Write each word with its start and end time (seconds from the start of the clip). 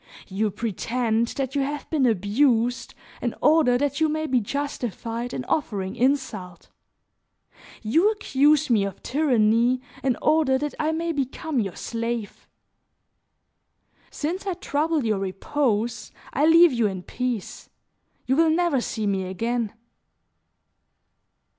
You 0.29 0.49
pretend 0.49 1.27
that 1.37 1.53
you 1.53 1.61
have 1.61 1.87
been 1.91 2.07
abused 2.07 2.95
in 3.21 3.35
order 3.39 3.77
that 3.77 4.01
you 4.01 4.09
may 4.09 4.25
be 4.25 4.39
justified 4.41 5.31
in 5.31 5.45
offering 5.45 5.95
insult; 5.95 6.69
you 7.83 8.09
accuse 8.09 8.67
me 8.71 8.83
of 8.83 9.03
tyranny 9.03 9.79
in 10.03 10.17
order 10.19 10.57
that 10.57 10.73
I 10.79 10.91
may 10.91 11.11
become 11.11 11.59
your 11.59 11.75
slave. 11.75 12.47
Since 14.09 14.47
I 14.47 14.55
trouble 14.55 15.05
your 15.05 15.19
repose, 15.19 16.11
I 16.33 16.47
leave 16.47 16.73
you 16.73 16.87
in 16.87 17.03
peace; 17.03 17.69
you 18.25 18.35
will 18.35 18.49
never 18.49 18.81
see 18.81 19.05
me 19.05 19.25
again." 19.25 19.71